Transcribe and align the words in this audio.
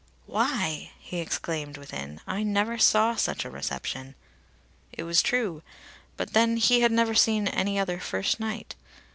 "Why!" 0.25 0.89
he 0.97 1.19
exclaimed 1.19 1.77
within, 1.77 2.21
"I 2.25 2.41
never 2.41 2.79
saw 2.79 3.13
such 3.15 3.45
a 3.45 3.51
reception!" 3.51 4.15
It 4.91 5.03
was 5.03 5.21
true; 5.21 5.61
but 6.17 6.33
then 6.33 6.57
he 6.57 6.81
had 6.81 6.91
never 6.91 7.13
seen 7.13 7.47
any 7.47 7.77
other 7.77 7.99
first 7.99 8.39
night. 8.39 8.73